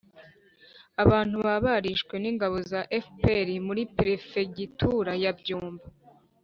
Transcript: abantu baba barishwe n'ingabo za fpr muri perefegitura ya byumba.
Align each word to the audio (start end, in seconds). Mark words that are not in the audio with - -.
abantu 1.03 1.35
baba 1.45 1.61
barishwe 1.65 2.15
n'ingabo 2.19 2.57
za 2.71 2.81
fpr 3.03 3.47
muri 3.67 3.81
perefegitura 3.97 5.11
ya 5.23 5.31
byumba. 5.39 5.85